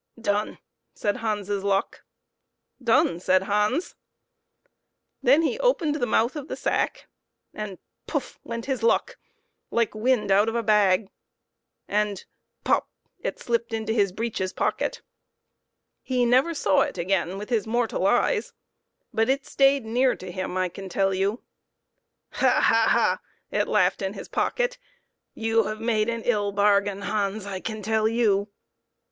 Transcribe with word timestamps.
"Done!" 0.19 0.57
said 0.95 1.17
Hans's 1.17 1.63
luck. 1.63 2.01
"Done!" 2.83 3.19
said 3.19 3.43
Hans. 3.43 3.93
Then 5.21 5.43
he 5.43 5.59
opened 5.59 5.93
the 5.93 6.07
mouth 6.07 6.35
of 6.35 6.47
the 6.47 6.55
sack, 6.55 7.07
and 7.53 7.77
puff! 8.07 8.39
went 8.43 8.65
his 8.65 8.81
luck, 8.81 9.19
like 9.69 9.93
wind 9.93 10.31
out 10.31 10.49
of 10.49 10.55
a 10.55 10.63
bag, 10.63 11.11
and 11.87 12.25
pop! 12.63 12.89
it 13.19 13.37
slipped 13.39 13.73
into 13.73 13.93
his 13.93 14.11
breeches 14.11 14.53
pocket. 14.53 15.03
He 16.01 16.25
never 16.25 16.55
saw 16.55 16.81
it 16.81 16.97
again 16.97 17.37
with 17.37 17.49
his 17.51 17.67
mortal 17.67 18.07
eyes, 18.07 18.53
but 19.13 19.29
it 19.29 19.45
stayed 19.45 19.85
near 19.85 20.15
to 20.15 20.31
him, 20.31 20.57
I 20.57 20.67
can 20.67 20.89
tell 20.89 21.13
you. 21.13 21.43
"Ha! 22.31 22.49
ha! 22.61 22.85
ha!" 22.89 23.19
it 23.51 23.67
laughed 23.67 24.01
in 24.01 24.13
his 24.13 24.27
pocket, 24.29 24.79
"you 25.35 25.65
have 25.65 25.79
made 25.79 26.09
an 26.09 26.23
ill 26.23 26.51
bargain, 26.51 27.01
Hans, 27.03 27.45
I 27.45 27.59
can 27.59 27.83
tell 27.83 28.07
you 28.07 28.49